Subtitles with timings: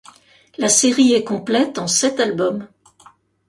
[0.57, 2.67] La série est complète en sept albums.